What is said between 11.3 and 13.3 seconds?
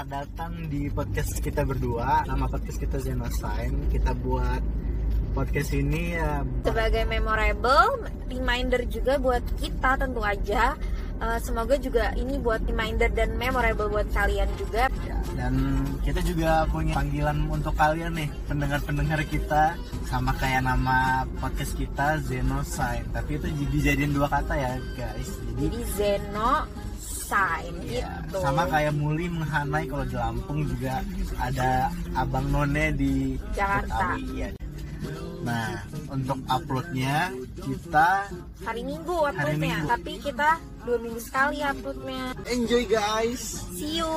semoga juga ini buat reminder